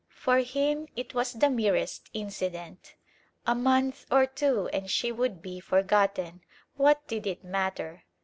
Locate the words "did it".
7.07-7.43